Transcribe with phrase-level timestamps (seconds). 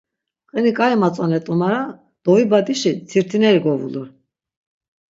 [0.49, 1.81] Qini k̆ai matzonet̆u mara
[2.23, 4.07] dovibadişi tirtineri govulur.